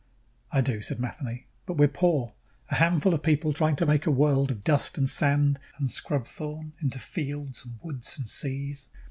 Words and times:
"I 0.51 0.61
do 0.61 0.73
know," 0.77 0.81
said 0.81 0.99
Matheny. 0.99 1.45
"But 1.67 1.77
we're 1.77 1.87
poor 1.87 2.33
a 2.71 2.75
handful 2.77 3.13
of 3.13 3.21
people 3.21 3.53
trying 3.53 3.75
to 3.75 3.85
make 3.85 4.07
a 4.07 4.11
world 4.11 4.49
of 4.49 4.63
dust 4.63 4.97
and 4.97 5.07
sand 5.07 5.59
and 5.77 5.91
scrub 5.91 6.25
thorn 6.25 6.73
into 6.81 6.97
fields 6.97 7.63
and 7.63 7.77
woods 7.83 8.17
and 8.17 8.27
seas. 8.27 8.89